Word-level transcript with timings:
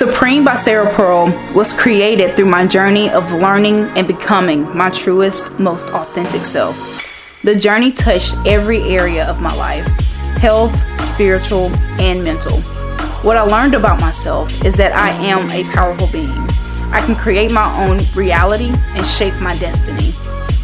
Supreme 0.00 0.46
by 0.46 0.54
Sarah 0.54 0.90
Pearl 0.94 1.26
was 1.54 1.78
created 1.78 2.34
through 2.34 2.46
my 2.46 2.66
journey 2.66 3.10
of 3.10 3.32
learning 3.32 3.80
and 3.98 4.08
becoming 4.08 4.62
my 4.74 4.88
truest, 4.88 5.60
most 5.60 5.90
authentic 5.90 6.46
self. 6.46 7.04
The 7.44 7.54
journey 7.54 7.92
touched 7.92 8.34
every 8.46 8.80
area 8.84 9.28
of 9.28 9.42
my 9.42 9.54
life 9.56 9.84
health, 10.38 10.74
spiritual, 11.02 11.66
and 12.00 12.24
mental. 12.24 12.62
What 13.20 13.36
I 13.36 13.42
learned 13.42 13.74
about 13.74 14.00
myself 14.00 14.64
is 14.64 14.74
that 14.76 14.94
I 14.94 15.10
am 15.22 15.50
a 15.50 15.70
powerful 15.74 16.06
being. 16.06 16.48
I 16.90 17.02
can 17.04 17.14
create 17.14 17.52
my 17.52 17.70
own 17.84 18.00
reality 18.14 18.72
and 18.96 19.06
shape 19.06 19.34
my 19.34 19.54
destiny. 19.58 20.14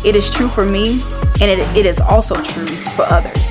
It 0.02 0.16
is 0.16 0.30
true 0.30 0.48
for 0.48 0.64
me, 0.64 1.02
and 1.42 1.50
it, 1.50 1.58
it 1.76 1.84
is 1.84 2.00
also 2.00 2.42
true 2.42 2.68
for 2.96 3.02
others. 3.02 3.50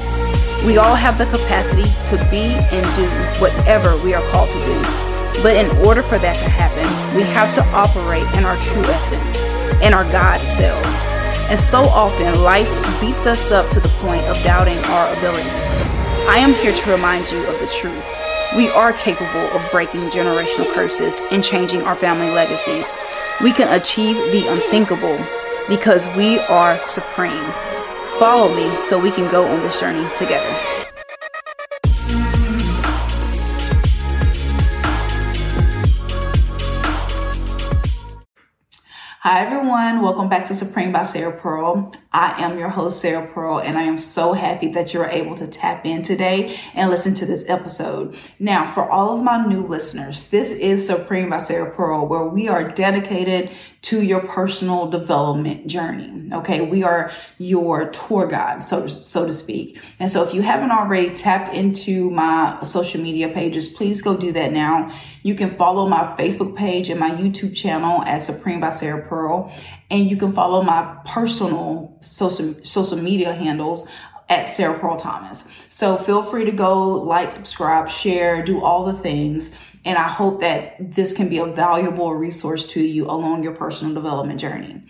We 0.65 0.79
all 0.79 0.95
have 0.95 1.19
the 1.19 1.25
capacity 1.25 1.83
to 2.09 2.17
be 2.31 2.55
and 2.73 2.95
do 2.95 3.05
whatever 3.39 3.95
we 4.03 4.15
are 4.15 4.23
called 4.31 4.49
to 4.49 4.57
do. 4.57 5.04
But 5.43 5.57
in 5.57 5.69
order 5.85 6.01
for 6.01 6.17
that 6.19 6.35
to 6.37 6.49
happen, 6.49 6.85
we 7.15 7.23
have 7.23 7.53
to 7.55 7.63
operate 7.75 8.25
in 8.37 8.45
our 8.45 8.57
true 8.57 8.83
essence, 8.85 9.39
in 9.81 9.93
our 9.93 10.03
God 10.11 10.37
selves. 10.37 11.03
And 11.49 11.59
so 11.59 11.83
often, 11.83 12.41
life 12.41 12.69
beats 12.99 13.25
us 13.27 13.51
up 13.51 13.69
to 13.71 13.79
the 13.79 13.89
point 13.99 14.23
of 14.23 14.41
doubting 14.43 14.77
our 14.89 15.07
abilities. 15.17 15.85
I 16.27 16.37
am 16.39 16.53
here 16.55 16.73
to 16.73 16.91
remind 16.91 17.29
you 17.29 17.37
of 17.45 17.59
the 17.59 17.67
truth. 17.67 18.03
We 18.55 18.69
are 18.69 18.93
capable 18.93 19.47
of 19.53 19.71
breaking 19.71 20.09
generational 20.09 20.73
curses 20.73 21.21
and 21.29 21.43
changing 21.43 21.81
our 21.83 21.95
family 21.95 22.29
legacies. 22.29 22.91
We 23.43 23.51
can 23.51 23.71
achieve 23.79 24.15
the 24.31 24.47
unthinkable 24.47 25.19
because 25.67 26.07
we 26.15 26.39
are 26.39 26.79
supreme. 26.87 27.51
Follow 28.17 28.55
me 28.55 28.81
so 28.81 28.97
we 28.97 29.11
can 29.11 29.29
go 29.29 29.45
on 29.45 29.59
this 29.59 29.79
journey 29.79 30.07
together. 30.15 30.84
Hi, 39.27 39.43
everyone. 39.43 40.03
Welcome 40.03 40.29
back 40.29 40.45
to 40.45 40.53
Supreme 40.53 40.91
by 40.91 41.01
Sarah 41.01 41.35
Pearl. 41.35 41.91
I 42.13 42.43
am 42.43 42.59
your 42.59 42.69
host, 42.69 43.01
Sarah 43.01 43.33
Pearl, 43.33 43.59
and 43.59 43.75
I 43.75 43.81
am 43.81 43.97
so 43.97 44.33
happy 44.33 44.67
that 44.73 44.93
you're 44.93 45.07
able 45.07 45.33
to 45.33 45.47
tap 45.47 45.83
in 45.83 46.03
today 46.03 46.59
and 46.75 46.91
listen 46.91 47.15
to 47.15 47.25
this 47.25 47.43
episode. 47.47 48.15
Now, 48.37 48.67
for 48.67 48.87
all 48.87 49.17
of 49.17 49.23
my 49.23 49.43
new 49.43 49.65
listeners, 49.65 50.29
this 50.29 50.53
is 50.53 50.85
Supreme 50.85 51.31
by 51.31 51.39
Sarah 51.39 51.75
Pearl, 51.75 52.05
where 52.07 52.27
we 52.27 52.47
are 52.49 52.69
dedicated 52.69 53.49
to 53.85 54.01
your 54.01 54.19
personal 54.19 54.89
development 54.89 55.67
journey. 55.67 56.27
Okay. 56.33 56.61
We 56.61 56.83
are 56.83 57.11
your 57.37 57.91
tour 57.91 58.25
guide, 58.27 58.63
so 58.63 58.87
so 58.87 59.27
to 59.27 59.33
speak. 59.33 59.79
And 59.99 60.09
so 60.09 60.23
if 60.23 60.33
you 60.33 60.41
haven't 60.41 60.71
already 60.71 61.13
tapped 61.13 61.49
into 61.49 62.09
my 62.09 62.57
social 62.63 62.99
media 62.99 63.29
pages, 63.29 63.71
please 63.73 64.01
go 64.01 64.17
do 64.17 64.31
that 64.31 64.51
now. 64.51 64.91
You 65.21 65.35
can 65.35 65.51
follow 65.51 65.87
my 65.87 66.15
Facebook 66.17 66.55
page 66.57 66.89
and 66.89 66.99
my 66.99 67.11
YouTube 67.11 67.55
channel 67.55 68.01
at 68.03 68.23
Supreme 68.23 68.59
by 68.59 68.71
Sarah 68.71 69.07
Pearl. 69.07 69.53
And 69.91 70.09
you 70.09 70.17
can 70.17 70.31
follow 70.31 70.63
my 70.63 70.97
personal 71.05 71.95
social, 72.01 72.55
social 72.63 72.97
media 72.97 73.33
handles 73.33 73.87
at 74.29 74.47
Sarah 74.47 74.79
Pearl 74.79 74.97
Thomas. 74.97 75.45
So 75.69 75.97
feel 75.97 76.23
free 76.23 76.45
to 76.45 76.51
go 76.51 76.89
like, 76.89 77.31
subscribe, 77.31 77.89
share, 77.89 78.43
do 78.43 78.63
all 78.63 78.85
the 78.85 78.93
things. 78.93 79.55
And 79.83 79.97
I 79.97 80.07
hope 80.07 80.41
that 80.41 80.75
this 80.79 81.15
can 81.15 81.29
be 81.29 81.37
a 81.37 81.45
valuable 81.45 82.13
resource 82.15 82.65
to 82.71 82.83
you 82.83 83.05
along 83.05 83.43
your 83.43 83.53
personal 83.53 83.93
development 83.93 84.39
journey. 84.39 84.81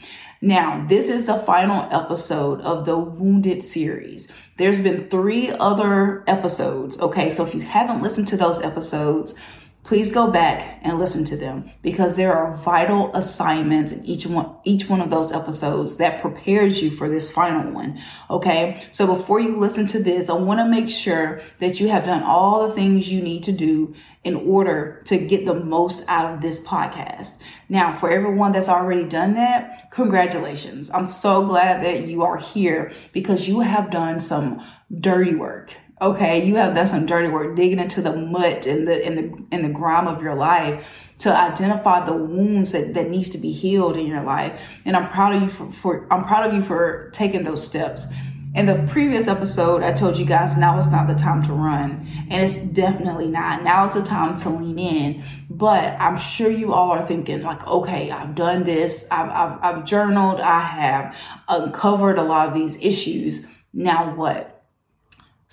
Now, 0.42 0.86
this 0.88 1.10
is 1.10 1.26
the 1.26 1.38
final 1.40 1.88
episode 1.92 2.62
of 2.62 2.86
the 2.86 2.98
Wounded 2.98 3.64
series. 3.64 4.32
There's 4.58 4.82
been 4.82 5.10
three 5.10 5.50
other 5.50 6.24
episodes. 6.28 7.02
Okay. 7.02 7.30
So 7.30 7.44
if 7.46 7.56
you 7.56 7.62
haven't 7.62 8.02
listened 8.02 8.28
to 8.28 8.38
those 8.38 8.62
episodes, 8.62 9.42
please 9.86 10.12
go 10.12 10.32
back 10.32 10.80
and 10.82 10.98
listen 10.98 11.24
to 11.24 11.38
them 11.38 11.70
because 11.84 12.16
there 12.16 12.34
are 12.34 12.58
vital 12.58 13.16
assignments 13.16 13.92
in 13.92 14.04
each 14.04 14.26
one 14.26 14.50
each 14.64 14.90
one 14.90 15.00
of 15.00 15.12
those 15.12 15.32
episodes 15.32 15.98
that 15.98 16.20
prepares 16.20 16.82
you 16.82 16.90
for 16.90 17.08
this 17.08 17.32
final 17.32 17.72
one 17.72 17.98
okay? 18.30 18.84
So 18.92 19.06
before 19.06 19.40
you 19.40 19.58
listen 19.58 19.86
to 19.88 20.02
this 20.02 20.30
i 20.30 20.34
want 20.34 20.60
to 20.60 20.68
make 20.68 20.90
sure 20.90 21.40
that 21.60 21.80
you 21.80 21.88
have 21.90 22.04
done 22.04 22.24
all 22.24 22.68
the 22.68 22.74
things 22.74 23.12
you 23.12 23.22
need 23.22 23.44
to 23.44 23.52
do 23.52 23.94
in 24.24 24.36
order 24.36 25.02
to 25.06 25.18
get 25.18 25.46
the 25.46 25.54
most 25.54 26.04
out 26.10 26.34
of 26.34 26.42
this 26.42 26.66
podcast. 26.66 27.40
Now 27.70 27.94
for 27.94 28.10
everyone 28.10 28.54
that's 28.54 28.70
already 28.70 29.06
done 29.06 29.36
that 29.36 29.92
congratulations. 29.92 30.90
I'm 30.90 31.10
so 31.10 31.46
glad 31.46 31.86
that 31.86 32.08
you 32.08 32.24
are 32.24 32.38
here 32.38 32.92
because 33.14 33.48
you 33.48 33.60
have 33.60 33.92
done 33.92 34.20
some 34.20 34.66
dirty 35.00 35.36
work 35.36 35.76
Okay, 36.02 36.46
you 36.46 36.56
have 36.56 36.76
done 36.76 36.86
some 36.86 37.06
dirty 37.06 37.30
work 37.30 37.56
digging 37.56 37.80
into 37.80 38.02
the 38.02 38.14
mud 38.14 38.68
and 38.68 38.86
the 38.86 39.06
in 39.06 39.16
the 39.16 39.46
in 39.52 39.62
the 39.62 39.70
grime 39.70 40.08
of 40.08 40.22
your 40.22 40.36
life 40.36 41.06
to 41.20 41.34
identify 41.34 42.06
the 42.06 42.14
wounds 42.14 42.74
that, 42.74 42.94
that 42.94 43.10
needs 43.10 43.30
to 43.30 43.38
be 43.38 43.54
healed 43.54 43.96
in 43.96 44.06
your 44.06 44.22
life. 44.22 44.60
And 44.84 44.98
I'm 44.98 45.10
proud 45.10 45.34
of 45.34 45.42
you 45.42 45.48
for, 45.48 45.72
for 45.72 46.08
I'm 46.12 46.26
proud 46.26 46.50
of 46.50 46.54
you 46.54 46.62
for 46.62 47.10
taking 47.12 47.44
those 47.44 47.66
steps. 47.66 48.12
In 48.54 48.66
the 48.66 48.88
previous 48.90 49.28
episode, 49.28 49.84
I 49.84 49.92
told 49.92 50.18
you 50.18 50.26
guys 50.26 50.58
now 50.58 50.78
it's 50.78 50.92
not 50.92 51.08
the 51.08 51.16
time 51.16 51.44
to 51.44 51.54
run. 51.54 52.08
And 52.30 52.42
it's 52.42 52.62
definitely 52.62 53.28
not. 53.28 53.64
Now 53.64 53.84
is 53.84 53.96
the 53.96 54.04
time 54.04 54.38
to 54.38 54.50
lean 54.50 54.80
in. 54.80 55.24
But 55.50 55.96
I'm 56.00 56.18
sure 56.18 56.50
you 56.50 56.74
all 56.74 56.92
are 56.92 57.06
thinking, 57.06 57.42
like, 57.42 57.68
okay, 57.68 58.12
I've 58.12 58.34
done 58.34 58.64
this, 58.64 59.10
I've, 59.12 59.30
I've, 59.30 59.60
I've 59.62 59.86
journaled, 59.86 60.40
I 60.40 60.62
have 60.62 61.18
uncovered 61.50 62.18
a 62.18 62.24
lot 62.24 62.48
of 62.48 62.54
these 62.54 62.78
issues. 62.82 63.46
Now 63.74 64.16
what? 64.16 64.55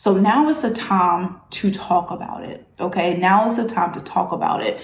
So 0.02 0.14
now 0.14 0.48
is 0.48 0.62
the 0.62 0.74
time 0.74 1.36
to 1.50 1.70
talk 1.70 2.10
about 2.10 2.42
it. 2.42 2.66
Okay. 2.80 3.16
Now 3.18 3.46
is 3.46 3.56
the 3.56 3.68
time 3.68 3.92
to 3.92 4.02
talk 4.02 4.32
about 4.32 4.60
it. 4.60 4.80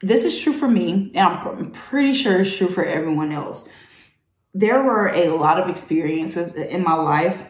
This 0.00 0.24
is 0.24 0.42
true 0.42 0.52
for 0.52 0.66
me, 0.66 1.12
and 1.14 1.18
I'm 1.18 1.70
pretty 1.70 2.14
sure 2.14 2.40
it's 2.40 2.58
true 2.58 2.66
for 2.66 2.84
everyone 2.84 3.30
else. 3.30 3.68
There 4.52 4.82
were 4.82 5.06
a 5.14 5.28
lot 5.28 5.60
of 5.60 5.68
experiences 5.68 6.56
in 6.56 6.82
my 6.82 6.94
life 6.94 7.44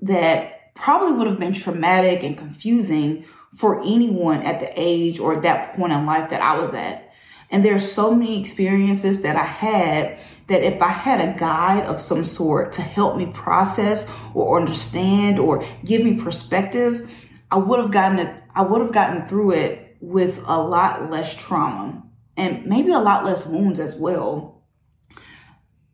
that 0.00 0.76
probably 0.76 1.10
would 1.10 1.26
have 1.26 1.40
been 1.40 1.52
traumatic 1.52 2.22
and 2.22 2.38
confusing 2.38 3.24
for 3.56 3.82
anyone 3.82 4.42
at 4.42 4.60
the 4.60 4.70
age 4.80 5.18
or 5.18 5.34
that 5.40 5.74
point 5.74 5.92
in 5.92 6.06
life 6.06 6.30
that 6.30 6.40
I 6.40 6.56
was 6.60 6.72
at. 6.72 7.10
And 7.50 7.64
there 7.64 7.74
are 7.74 7.80
so 7.80 8.14
many 8.14 8.40
experiences 8.40 9.22
that 9.22 9.34
I 9.34 9.44
had 9.44 10.20
that 10.46 10.62
if 10.62 10.80
I 10.80 10.90
had 10.90 11.20
a 11.20 11.38
guide 11.38 11.86
of 11.86 12.00
some 12.00 12.24
sort 12.24 12.72
to 12.74 12.82
help 12.82 13.16
me 13.16 13.26
process 13.26 14.10
or 14.34 14.60
understand 14.60 15.38
or 15.38 15.64
give 15.84 16.04
me 16.04 16.14
perspective, 16.14 17.10
I 17.50 17.58
would 17.58 17.80
have 17.80 17.90
gotten 17.90 18.18
it, 18.18 18.42
I 18.54 18.62
would 18.62 18.80
have 18.80 18.92
gotten 18.92 19.26
through 19.26 19.52
it 19.52 19.96
with 20.00 20.42
a 20.46 20.62
lot 20.62 21.10
less 21.10 21.36
trauma 21.36 22.02
and 22.36 22.66
maybe 22.66 22.92
a 22.92 22.98
lot 22.98 23.24
less 23.24 23.46
wounds 23.46 23.80
as 23.80 23.98
well. 23.98 24.62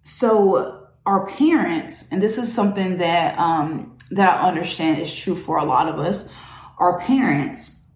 So 0.02 0.88
our 1.06 1.26
parents, 1.26 2.10
and 2.12 2.20
this 2.20 2.38
is 2.38 2.52
something 2.52 2.98
that 2.98 3.38
um, 3.38 3.96
that 4.10 4.40
I 4.42 4.48
understand 4.48 5.00
is 5.00 5.14
true 5.14 5.34
for 5.34 5.56
a 5.56 5.64
lot 5.64 5.88
of 5.88 5.98
us, 5.98 6.32
our 6.78 7.00
parents, 7.00 7.86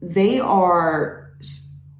they 0.00 0.38
are 0.40 1.32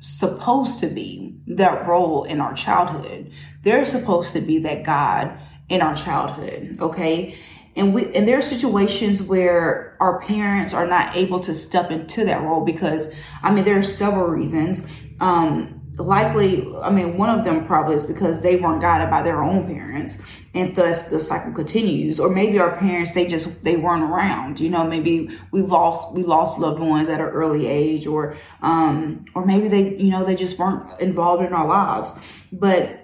supposed 0.00 0.80
to 0.80 0.86
be 0.88 1.40
that 1.46 1.86
role 1.86 2.24
in 2.24 2.40
our 2.40 2.54
childhood. 2.54 3.32
They're 3.62 3.84
supposed 3.84 4.32
to 4.34 4.40
be 4.40 4.58
that 4.60 4.84
God 4.84 5.38
in 5.68 5.80
our 5.80 5.94
childhood. 5.94 6.76
Okay. 6.80 7.36
And 7.74 7.94
we, 7.94 8.14
and 8.14 8.28
there 8.28 8.38
are 8.38 8.42
situations 8.42 9.22
where 9.22 9.96
our 10.00 10.20
parents 10.20 10.74
are 10.74 10.86
not 10.86 11.16
able 11.16 11.40
to 11.40 11.54
step 11.54 11.90
into 11.90 12.24
that 12.26 12.42
role 12.42 12.64
because, 12.64 13.14
I 13.42 13.50
mean, 13.50 13.64
there 13.64 13.78
are 13.78 13.82
several 13.82 14.26
reasons. 14.26 14.86
Um, 15.20 15.80
likely, 15.96 16.70
I 16.82 16.90
mean, 16.90 17.16
one 17.16 17.36
of 17.38 17.44
them 17.44 17.66
probably 17.66 17.94
is 17.94 18.04
because 18.04 18.42
they 18.42 18.56
weren't 18.56 18.82
guided 18.82 19.08
by 19.08 19.22
their 19.22 19.42
own 19.42 19.66
parents 19.66 20.22
and 20.54 20.76
thus 20.76 21.08
the 21.08 21.18
cycle 21.18 21.52
continues 21.52 22.20
or 22.20 22.28
maybe 22.28 22.58
our 22.58 22.76
parents 22.76 23.12
they 23.12 23.26
just 23.26 23.64
they 23.64 23.76
weren't 23.76 24.02
around 24.02 24.60
you 24.60 24.68
know 24.68 24.84
maybe 24.84 25.30
we 25.50 25.62
lost 25.62 26.14
we 26.14 26.22
lost 26.22 26.58
loved 26.58 26.80
ones 26.80 27.08
at 27.08 27.20
an 27.20 27.26
early 27.26 27.66
age 27.66 28.06
or 28.06 28.36
um 28.60 29.24
or 29.34 29.44
maybe 29.46 29.68
they 29.68 29.96
you 29.96 30.10
know 30.10 30.24
they 30.24 30.34
just 30.34 30.58
weren't 30.58 31.00
involved 31.00 31.42
in 31.42 31.52
our 31.52 31.66
lives 31.66 32.20
but 32.52 33.01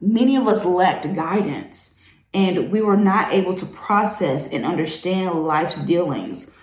many 0.00 0.36
of 0.36 0.46
us 0.46 0.64
lacked 0.64 1.12
guidance 1.14 2.02
and 2.34 2.70
we 2.70 2.82
were 2.82 2.96
not 2.96 3.32
able 3.32 3.54
to 3.54 3.66
process 3.66 4.52
and 4.52 4.64
understand 4.64 5.34
life's 5.34 5.84
dealings 5.84 6.56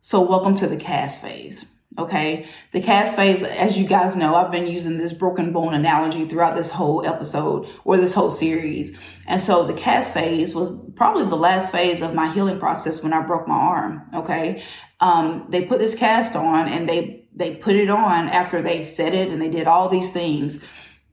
so 0.00 0.20
welcome 0.20 0.54
to 0.54 0.66
the 0.66 0.76
cast 0.76 1.22
phase 1.22 1.72
Okay. 1.98 2.46
The 2.72 2.80
cast 2.80 3.16
phase, 3.16 3.42
as 3.42 3.78
you 3.78 3.86
guys 3.86 4.16
know, 4.16 4.34
I've 4.34 4.50
been 4.50 4.66
using 4.66 4.96
this 4.96 5.12
broken 5.12 5.52
bone 5.52 5.74
analogy 5.74 6.24
throughout 6.24 6.54
this 6.54 6.70
whole 6.70 7.06
episode 7.06 7.68
or 7.84 7.98
this 7.98 8.14
whole 8.14 8.30
series. 8.30 8.98
And 9.26 9.40
so 9.40 9.64
the 9.66 9.74
cast 9.74 10.14
phase 10.14 10.54
was 10.54 10.90
probably 10.92 11.26
the 11.26 11.36
last 11.36 11.70
phase 11.70 12.00
of 12.00 12.14
my 12.14 12.32
healing 12.32 12.58
process 12.58 13.02
when 13.02 13.12
I 13.12 13.20
broke 13.20 13.46
my 13.46 13.54
arm. 13.54 14.02
Okay. 14.14 14.62
Um, 15.00 15.44
they 15.50 15.66
put 15.66 15.80
this 15.80 15.94
cast 15.94 16.34
on 16.34 16.68
and 16.68 16.88
they, 16.88 17.26
they 17.34 17.56
put 17.56 17.76
it 17.76 17.90
on 17.90 18.28
after 18.28 18.62
they 18.62 18.84
set 18.84 19.12
it 19.12 19.30
and 19.30 19.42
they 19.42 19.50
did 19.50 19.66
all 19.66 19.90
these 19.90 20.12
things. 20.12 20.66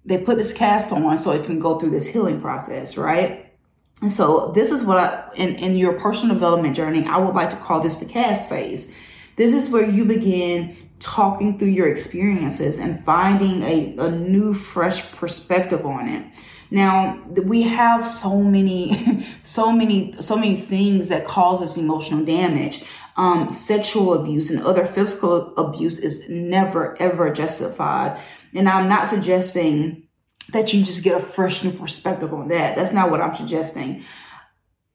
They 0.05 0.17
put 0.17 0.37
this 0.37 0.53
cast 0.53 0.91
on 0.91 1.17
so 1.17 1.31
it 1.31 1.45
can 1.45 1.59
go 1.59 1.77
through 1.77 1.91
this 1.91 2.07
healing 2.07 2.41
process, 2.41 2.97
right? 2.97 3.51
And 4.01 4.11
so 4.11 4.51
this 4.55 4.71
is 4.71 4.83
what 4.83 4.97
I, 4.97 5.29
in, 5.35 5.55
in 5.55 5.75
your 5.75 5.93
personal 5.99 6.35
development 6.35 6.75
journey, 6.75 7.05
I 7.05 7.17
would 7.17 7.35
like 7.35 7.49
to 7.49 7.57
call 7.57 7.81
this 7.81 7.97
the 7.97 8.05
cast 8.05 8.49
phase 8.49 8.95
this 9.39 9.53
is 9.53 9.71
where 9.71 9.89
you 9.89 10.03
begin 10.03 10.75
talking 10.99 11.57
through 11.57 11.69
your 11.69 11.87
experiences 11.87 12.77
and 12.77 13.01
finding 13.05 13.63
a, 13.63 13.95
a 13.97 14.11
new, 14.11 14.53
fresh 14.53 15.13
perspective 15.13 15.85
on 15.85 16.09
it. 16.09 16.25
Now, 16.69 17.17
we 17.45 17.61
have 17.61 18.05
so 18.05 18.43
many, 18.43 19.25
so 19.43 19.71
many, 19.71 20.13
so 20.21 20.35
many 20.35 20.57
things 20.57 21.07
that 21.07 21.25
cause 21.25 21.61
us 21.61 21.77
emotional 21.77 22.25
damage. 22.25 22.83
Um, 23.19 23.49
sexual 23.51 24.13
abuse 24.13 24.49
and 24.49 24.63
other 24.63 24.85
physical 24.85 25.53
abuse 25.57 25.99
is 25.99 26.29
never, 26.29 26.99
ever 27.01 27.33
justified. 27.33 28.17
And 28.55 28.69
I'm 28.69 28.87
not 28.87 29.09
suggesting 29.09 30.07
that 30.53 30.73
you 30.73 30.79
just 30.79 31.03
get 31.03 31.17
a 31.17 31.19
fresh 31.19 31.63
new 31.63 31.71
perspective 31.71 32.33
on 32.33 32.47
that. 32.47 32.77
That's 32.77 32.93
not 32.93 33.11
what 33.11 33.19
I'm 33.19 33.35
suggesting 33.35 34.05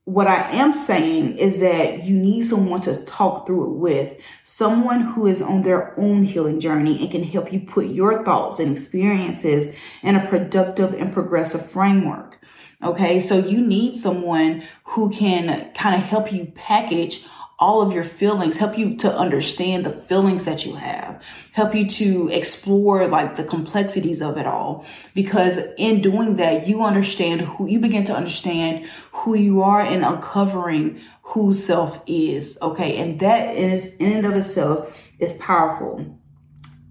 what 0.05 0.27
I 0.27 0.51
am 0.51 0.75
saying 0.75 1.39
is 1.39 1.61
that 1.61 2.05
you 2.05 2.15
need 2.15 2.43
someone 2.43 2.83
to 2.83 3.05
talk 3.07 3.47
through 3.47 3.73
it 3.73 3.79
with, 3.79 4.21
someone 4.43 5.01
who 5.01 5.27
is 5.27 5.41
on 5.41 5.63
their 5.63 5.99
own 5.99 6.25
healing 6.25 6.61
journey 6.61 7.01
and 7.01 7.11
can 7.11 7.23
help 7.23 7.53
you 7.53 7.61
put 7.61 7.87
your 7.87 8.23
thoughts 8.23 8.59
and 8.59 8.73
experiences 8.73 9.79
in 10.03 10.15
a 10.15 10.27
productive 10.27 10.93
and 10.95 11.13
progressive 11.13 11.65
framework. 11.65 12.39
Okay, 12.83 13.19
so 13.19 13.39
you 13.39 13.67
need 13.67 13.95
someone 13.95 14.63
who 14.85 15.09
can 15.09 15.73
kind 15.73 15.95
of 15.95 16.03
help 16.03 16.31
you 16.31 16.53
package 16.55 17.25
all 17.65 17.81
of 17.81 17.95
your 17.95 18.05
feelings, 18.05 18.59
help 18.59 18.77
you 18.77 18.95
to 18.95 19.11
understand 19.11 19.87
the 19.87 19.91
feelings 19.91 20.45
that 20.45 20.67
you 20.67 20.75
have, 20.75 21.23
help 21.53 21.75
you 21.75 21.89
to 21.89 22.29
explore 22.29 23.07
like 23.07 23.37
the 23.37 23.43
complexities 23.43 24.21
of 24.21 24.37
it 24.37 24.47
all. 24.47 24.85
Because 25.15 25.59
in 25.79 26.03
doing 26.03 26.37
that, 26.37 26.69
you 26.69 26.85
understand 26.85 27.41
who 27.41 27.67
you 27.67 27.81
begin 27.81 28.05
to 28.05 28.15
understand 28.15 28.85
who 29.13 29.35
you 29.35 29.63
are 29.63 29.81
and 29.81 30.05
uncovering 30.05 31.01
who 31.23 31.55
self 31.55 32.03
is. 32.07 32.59
Okay. 32.61 32.99
And 32.99 33.19
that 33.21 33.57
in, 33.57 33.71
its, 33.71 33.97
in 33.97 34.13
and 34.13 34.27
of 34.27 34.37
itself 34.37 34.95
is 35.19 35.37
powerful. 35.39 36.19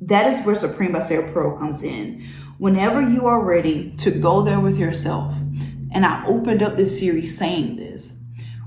That 0.02 0.26
is 0.34 0.44
where 0.44 0.56
Supreme 0.56 0.94
by 0.94 1.00
Sarah 1.00 1.32
Pearl 1.32 1.56
comes 1.56 1.84
in. 1.84 2.28
Whenever 2.58 3.00
you 3.00 3.28
are 3.28 3.44
ready 3.44 3.92
to 3.98 4.10
go 4.10 4.42
there 4.42 4.60
with 4.60 4.80
yourself, 4.80 5.36
and 5.92 6.04
I 6.04 6.26
opened 6.26 6.64
up 6.64 6.78
this 6.78 6.98
series 6.98 7.38
saying 7.38 7.76
this, 7.76 8.18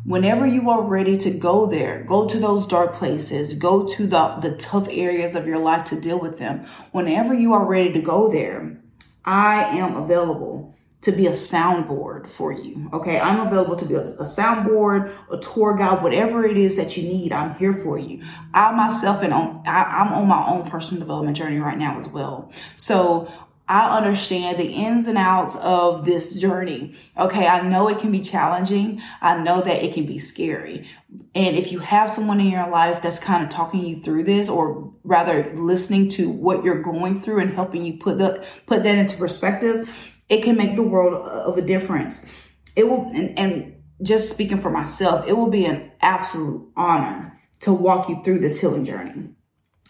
whenever 0.07 0.47
you 0.47 0.71
are 0.71 0.83
ready 0.83 1.17
to 1.17 1.31
go 1.31 1.67
there, 1.67 2.05
go 2.05 2.27
to 2.27 2.39
those 2.39 2.67
dark 2.67 2.95
places, 2.95 3.55
go 3.55 3.87
to 3.87 4.07
the, 4.07 4.39
the 4.41 4.57
tough 4.57 4.89
areas 4.91 5.35
of 5.35 5.47
your 5.47 5.59
life 5.59 5.85
to 5.85 6.01
deal 6.01 6.21
with 6.21 6.39
them. 6.39 6.65
Whenever 6.93 7.35
you 7.35 7.53
are 7.53 7.67
ready 7.67 7.93
to 7.93 8.01
go 8.01 8.31
there, 8.31 8.81
I 9.25 9.65
am 9.65 9.97
available 9.97 10.77
to 11.03 11.13
be 11.13 11.27
a 11.27 11.31
soundboard 11.31 12.29
for 12.29 12.51
you. 12.53 12.91
Okay. 12.93 13.21
I'm 13.21 13.47
available 13.47 13.77
to 13.77 13.85
be 13.85 13.95
a, 13.95 14.03
a 14.03 14.25
soundboard, 14.25 15.17
a 15.31 15.39
tour 15.39 15.77
guide, 15.77 16.03
whatever 16.03 16.45
it 16.45 16.57
is 16.57 16.77
that 16.77 16.97
you 16.97 17.05
need. 17.05 17.33
I'm 17.33 17.55
here 17.57 17.73
for 17.73 17.97
you. 17.99 18.25
I 18.55 18.73
myself 18.73 19.23
and 19.23 19.33
on, 19.33 19.63
I, 19.67 19.85
I'm 19.85 20.13
on 20.15 20.27
my 20.27 20.49
own 20.49 20.69
personal 20.69 21.01
development 21.01 21.37
journey 21.37 21.59
right 21.59 21.79
now 21.79 21.97
as 21.97 22.09
well. 22.09 22.51
So 22.77 23.31
I 23.69 23.97
understand 23.97 24.59
the 24.59 24.69
ins 24.69 25.09
and 25.09 25.19
outs 25.19 25.57
of 25.57 26.05
this 26.05 26.37
journey. 26.37 26.95
Okay. 27.19 27.47
I 27.47 27.69
know 27.69 27.89
it 27.89 27.99
can 27.99 28.13
be 28.13 28.21
challenging. 28.21 29.03
I 29.21 29.43
know 29.43 29.61
that 29.61 29.83
it 29.83 29.93
can 29.93 30.07
be 30.07 30.19
scary. 30.19 30.89
And 31.35 31.57
if 31.57 31.73
you 31.73 31.81
have 31.81 32.09
someone 32.09 32.41
in 32.41 32.49
your 32.49 32.69
life 32.69 33.03
that's 33.03 33.19
kind 33.19 33.43
of 33.43 33.49
talking 33.49 33.85
you 33.85 34.01
through 34.01 34.25
this 34.25 34.49
or 34.49 34.93
rather 35.03 35.53
listening 35.55 36.09
to 36.11 36.31
what 36.31 36.63
you're 36.63 36.83
going 36.83 37.19
through 37.19 37.41
and 37.41 37.55
helping 37.55 37.85
you 37.85 37.99
put 37.99 38.19
the, 38.19 38.45
put 38.67 38.85
that 38.85 38.99
into 38.99 39.17
perspective, 39.17 40.15
it 40.29 40.43
can 40.43 40.57
make 40.57 40.77
the 40.77 40.83
world 40.83 41.27
of 41.27 41.59
a 41.59 41.63
difference. 41.63 42.31
It 42.77 42.89
will, 42.89 43.09
and, 43.15 43.39
and 43.39 43.83
just 44.03 44.31
speaking 44.31 44.59
for 44.59 44.71
myself, 44.71 45.27
it 45.27 45.37
will 45.37 45.51
be 45.51 45.65
an 45.65 45.91
absolute 46.01 46.71
honor 46.77 47.39
to 47.61 47.73
walk 47.73 48.09
you 48.09 48.23
through 48.23 48.39
this 48.39 48.61
healing 48.61 48.85
journey. 48.85 49.31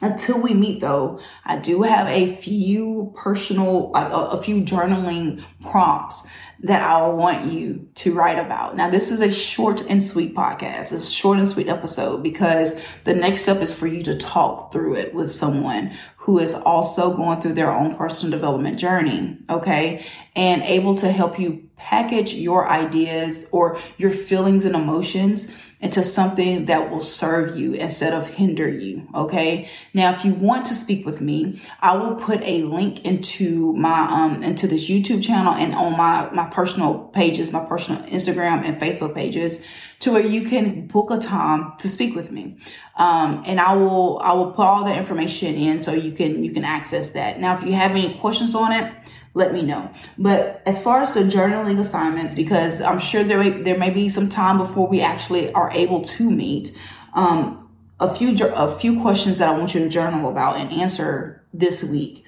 Until 0.02 0.42
we 0.42 0.52
meet 0.52 0.80
though, 0.80 1.20
I 1.44 1.56
do 1.56 1.82
have 1.82 2.06
a 2.06 2.30
few 2.34 3.14
personal, 3.16 3.90
like 3.92 4.12
a, 4.12 4.16
a, 4.16 4.42
few 4.42 4.62
journaling 4.62 5.42
prompts 5.62 6.30
that 6.60 6.82
I 6.82 7.08
want 7.08 7.50
you 7.50 7.88
to 7.96 8.12
write 8.14 8.38
about. 8.38 8.76
Now, 8.76 8.90
this 8.90 9.10
is 9.10 9.20
a 9.20 9.30
short 9.30 9.88
and 9.88 10.04
sweet 10.04 10.34
podcast. 10.34 10.92
It's 10.92 11.10
a 11.10 11.12
short 11.12 11.38
and 11.38 11.48
sweet 11.48 11.68
episode 11.68 12.22
because 12.22 12.78
the 13.04 13.14
next 13.14 13.42
step 13.42 13.62
is 13.62 13.72
for 13.72 13.86
you 13.86 14.02
to 14.02 14.18
talk 14.18 14.70
through 14.70 14.96
it 14.96 15.14
with 15.14 15.30
someone 15.30 15.92
who 16.18 16.40
is 16.40 16.54
also 16.54 17.16
going 17.16 17.40
through 17.40 17.52
their 17.52 17.72
own 17.72 17.94
personal 17.94 18.36
development 18.36 18.78
journey. 18.78 19.38
Okay. 19.48 20.04
And 20.34 20.62
able 20.62 20.94
to 20.96 21.10
help 21.10 21.38
you 21.38 21.70
package 21.76 22.34
your 22.34 22.68
ideas 22.68 23.48
or 23.52 23.78
your 23.96 24.10
feelings 24.10 24.64
and 24.64 24.74
emotions 24.74 25.56
into 25.78 26.02
something 26.02 26.64
that 26.66 26.90
will 26.90 27.02
serve 27.02 27.56
you 27.56 27.74
instead 27.74 28.14
of 28.14 28.26
hinder 28.26 28.68
you. 28.68 29.06
Okay. 29.14 29.68
Now, 29.92 30.10
if 30.10 30.24
you 30.24 30.32
want 30.32 30.64
to 30.66 30.74
speak 30.74 31.04
with 31.04 31.20
me, 31.20 31.60
I 31.80 31.96
will 31.96 32.14
put 32.14 32.40
a 32.42 32.62
link 32.62 33.04
into 33.04 33.74
my, 33.74 34.08
um, 34.10 34.42
into 34.42 34.66
this 34.66 34.88
YouTube 34.88 35.22
channel 35.22 35.52
and 35.52 35.74
on 35.74 35.92
my, 35.96 36.30
my 36.30 36.48
personal 36.48 36.98
pages, 37.08 37.52
my 37.52 37.64
personal 37.66 38.02
Instagram 38.04 38.64
and 38.64 38.80
Facebook 38.80 39.14
pages 39.14 39.66
to 39.98 40.12
where 40.12 40.26
you 40.26 40.48
can 40.48 40.86
book 40.86 41.10
a 41.10 41.18
time 41.18 41.72
to 41.78 41.88
speak 41.88 42.14
with 42.14 42.30
me. 42.30 42.56
Um, 42.96 43.42
and 43.46 43.60
I 43.60 43.74
will, 43.74 44.18
I 44.20 44.32
will 44.32 44.52
put 44.52 44.64
all 44.64 44.84
the 44.84 44.94
information 44.94 45.54
in 45.54 45.82
so 45.82 45.92
you 45.92 46.12
can, 46.12 46.42
you 46.42 46.52
can 46.52 46.64
access 46.64 47.10
that. 47.10 47.38
Now, 47.38 47.54
if 47.54 47.62
you 47.64 47.74
have 47.74 47.90
any 47.90 48.14
questions 48.18 48.54
on 48.54 48.72
it, 48.72 48.92
let 49.36 49.52
me 49.52 49.60
know. 49.60 49.90
But 50.16 50.62
as 50.64 50.82
far 50.82 51.02
as 51.02 51.12
the 51.12 51.20
journaling 51.20 51.78
assignments, 51.78 52.34
because 52.34 52.80
I'm 52.80 52.98
sure 52.98 53.22
there 53.22 53.38
may, 53.38 53.50
there 53.50 53.76
may 53.76 53.90
be 53.90 54.08
some 54.08 54.30
time 54.30 54.56
before 54.56 54.88
we 54.88 55.02
actually 55.02 55.52
are 55.52 55.70
able 55.72 56.00
to 56.00 56.30
meet, 56.30 56.76
um, 57.12 57.68
a 58.00 58.12
few 58.14 58.34
a 58.54 58.74
few 58.74 59.00
questions 59.02 59.36
that 59.38 59.50
I 59.50 59.58
want 59.58 59.74
you 59.74 59.80
to 59.80 59.90
journal 59.90 60.30
about 60.30 60.56
and 60.56 60.72
answer 60.72 61.44
this 61.52 61.84
week. 61.84 62.24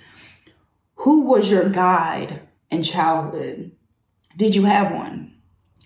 Who 0.97 1.27
was 1.27 1.51
your 1.51 1.71
guide 1.71 2.47
in 2.71 2.83
childhood? 2.83 3.73
Did 4.37 4.55
you 4.55 4.65
have 4.65 4.93
one? 4.93 5.33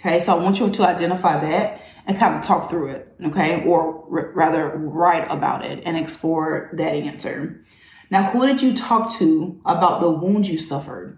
Okay, 0.01 0.19
so 0.19 0.37
I 0.37 0.43
want 0.43 0.59
you 0.59 0.71
to 0.71 0.83
identify 0.83 1.39
that 1.39 1.83
and 2.05 2.19
kind 2.19 2.35
of 2.35 2.43
talk 2.43 2.69
through 2.69 2.91
it, 2.91 3.15
okay, 3.27 3.65
or 3.65 4.05
r- 4.11 4.33
rather 4.35 4.77
write 4.77 5.31
about 5.31 5.65
it 5.65 5.85
and 5.87 5.97
explore 5.97 6.71
that 6.73 6.95
answer. 6.95 7.65
Now, 8.13 8.25
who 8.25 8.47
did 8.47 8.61
you 8.61 8.77
talk 8.77 9.11
to 9.15 9.59
about 9.65 10.03
the 10.03 10.11
wounds 10.11 10.51
you 10.51 10.59
suffered? 10.59 11.17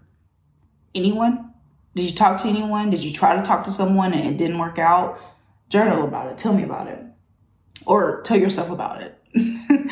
Anyone? 0.95 1.53
Did 1.93 2.03
you 2.03 2.15
talk 2.15 2.41
to 2.41 2.47
anyone? 2.47 2.89
Did 2.89 3.03
you 3.03 3.11
try 3.11 3.35
to 3.35 3.41
talk 3.41 3.65
to 3.65 3.69
someone 3.69 4.13
and 4.13 4.33
it 4.33 4.37
didn't 4.37 4.59
work 4.59 4.79
out? 4.79 5.19
Journal 5.67 6.07
about 6.07 6.31
it. 6.31 6.37
Tell 6.37 6.53
me 6.53 6.63
about 6.63 6.87
it. 6.87 7.03
Or 7.85 8.21
tell 8.21 8.37
yourself 8.37 8.69
about 8.69 9.01
it. 9.01 9.19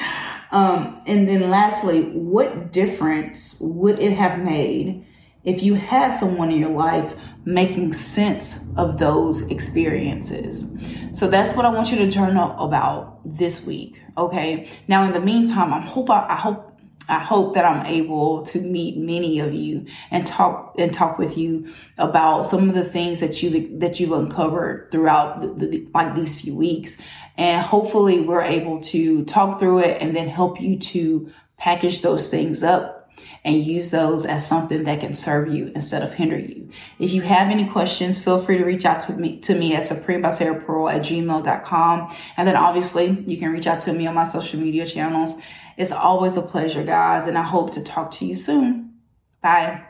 um, 0.53 1.01
and 1.05 1.27
then 1.27 1.49
lastly, 1.49 2.03
what 2.11 2.71
difference 2.71 3.57
would 3.59 3.99
it 3.99 4.13
have 4.13 4.39
made 4.39 5.05
if 5.43 5.61
you 5.61 5.73
had 5.73 6.15
someone 6.15 6.51
in 6.51 6.61
your 6.61 6.69
life 6.69 7.19
making 7.43 7.91
sense 7.91 8.73
of 8.77 8.97
those 8.97 9.45
experiences? 9.51 10.73
So 11.11 11.27
that's 11.27 11.53
what 11.53 11.65
I 11.65 11.69
want 11.69 11.91
you 11.91 11.97
to 11.97 12.07
journal 12.07 12.57
about 12.57 13.19
this 13.25 13.65
week. 13.65 14.01
Okay. 14.17 14.69
Now, 14.87 15.03
in 15.03 15.11
the 15.11 15.19
meantime, 15.19 15.73
I 15.73 15.81
hope 15.81 16.09
I, 16.09 16.27
I 16.29 16.35
hope 16.37 16.72
I 17.09 17.19
hope 17.19 17.55
that 17.55 17.65
I'm 17.65 17.85
able 17.85 18.43
to 18.43 18.61
meet 18.61 18.97
many 18.97 19.39
of 19.39 19.53
you 19.53 19.85
and 20.09 20.25
talk 20.25 20.75
and 20.77 20.93
talk 20.93 21.17
with 21.17 21.37
you 21.37 21.73
about 21.97 22.43
some 22.43 22.69
of 22.69 22.75
the 22.75 22.83
things 22.83 23.19
that 23.19 23.43
you 23.43 23.77
that 23.79 23.99
you've 23.99 24.11
uncovered 24.11 24.89
throughout 24.91 25.41
the, 25.41 25.67
the, 25.67 25.87
like 25.93 26.15
these 26.15 26.39
few 26.39 26.55
weeks, 26.55 27.01
and 27.37 27.65
hopefully 27.65 28.21
we're 28.21 28.41
able 28.41 28.79
to 28.81 29.25
talk 29.25 29.59
through 29.59 29.79
it 29.79 30.01
and 30.01 30.15
then 30.15 30.27
help 30.27 30.61
you 30.61 30.77
to 30.77 31.31
package 31.57 32.01
those 32.01 32.27
things 32.27 32.63
up 32.63 33.03
and 33.43 33.63
use 33.63 33.91
those 33.91 34.25
as 34.25 34.47
something 34.47 34.83
that 34.83 34.99
can 34.99 35.13
serve 35.13 35.53
you 35.53 35.71
instead 35.75 36.01
of 36.01 36.13
hinder 36.13 36.37
you. 36.37 36.69
If 36.99 37.11
you 37.11 37.21
have 37.21 37.49
any 37.49 37.67
questions, 37.67 38.23
feel 38.23 38.39
free 38.39 38.57
to 38.57 38.63
reach 38.63 38.85
out 38.85 39.01
to 39.01 39.13
me 39.13 39.39
to 39.41 39.55
me 39.55 39.75
at 39.75 39.83
supreme 39.83 40.21
by 40.21 40.29
Sarah 40.29 40.63
Pearl 40.63 40.89
at 40.89 41.01
gmail.com. 41.01 42.15
And 42.37 42.47
then 42.47 42.55
obviously 42.55 43.23
you 43.27 43.37
can 43.37 43.51
reach 43.51 43.67
out 43.67 43.81
to 43.81 43.93
me 43.93 44.07
on 44.07 44.15
my 44.15 44.23
social 44.23 44.59
media 44.59 44.85
channels 44.85 45.35
it's 45.77 45.91
always 45.91 46.37
a 46.37 46.41
pleasure, 46.41 46.83
guys, 46.83 47.27
and 47.27 47.37
I 47.37 47.43
hope 47.43 47.71
to 47.71 47.83
talk 47.83 48.11
to 48.11 48.25
you 48.25 48.33
soon. 48.33 48.95
Bye. 49.41 49.83